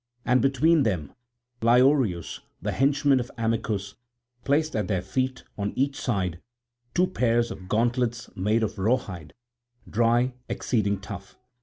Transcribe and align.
And 0.25 0.41
between 0.41 0.81
them 0.81 1.13
Lyeoreus, 1.61 2.39
the 2.59 2.71
henchman 2.71 3.19
of 3.19 3.29
Amycus, 3.37 3.93
placed 4.43 4.75
at 4.75 4.87
their 4.87 5.03
feet 5.03 5.43
on 5.59 5.73
each 5.75 5.95
side 5.95 6.41
two 6.95 7.05
pairs 7.05 7.51
of 7.51 7.69
gauntlets 7.69 8.27
made 8.35 8.63
of 8.63 8.79
raw 8.79 8.97
hide, 8.97 9.35
dry, 9.87 10.33
exceeding 10.49 11.01
tough. 11.01 11.37